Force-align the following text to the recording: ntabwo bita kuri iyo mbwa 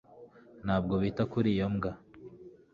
ntabwo 0.65 0.93
bita 1.01 1.23
kuri 1.31 1.47
iyo 1.55 1.67
mbwa 1.73 1.91